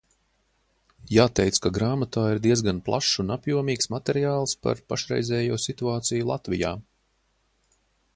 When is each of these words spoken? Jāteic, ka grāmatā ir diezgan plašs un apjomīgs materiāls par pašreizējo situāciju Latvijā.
Jāteic, 1.15 1.57
ka 1.65 1.71
grāmatā 1.75 2.23
ir 2.35 2.41
diezgan 2.45 2.79
plašs 2.87 3.11
un 3.25 3.29
apjomīgs 3.35 3.89
materiāls 3.97 4.55
par 4.65 4.81
pašreizējo 4.95 5.61
situāciju 5.67 6.31
Latvijā. 6.31 6.73